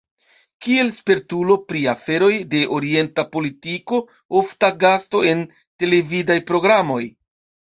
[0.67, 4.01] Kiel spertulo pri aferoj de orienta politiko
[4.43, 5.45] ofta gasto en
[5.85, 7.03] televidaj programoj.